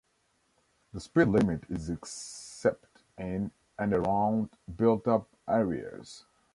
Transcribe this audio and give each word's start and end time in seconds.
The 0.93 0.99
speed 0.99 1.27
limit 1.27 1.65
is 1.69 1.91
except 1.91 3.03
in 3.19 3.51
and 3.77 3.93
around 3.93 4.49
built 4.75 5.07
up 5.07 5.27
areas. 5.47 6.25